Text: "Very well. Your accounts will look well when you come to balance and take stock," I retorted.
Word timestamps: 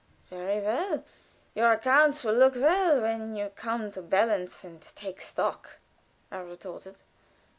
"Very 0.31 0.59
well. 0.61 1.03
Your 1.53 1.73
accounts 1.73 2.23
will 2.23 2.33
look 2.33 2.55
well 2.55 3.01
when 3.03 3.35
you 3.35 3.49
come 3.49 3.91
to 3.91 4.01
balance 4.01 4.63
and 4.63 4.81
take 4.81 5.21
stock," 5.21 5.77
I 6.31 6.39
retorted. 6.39 6.95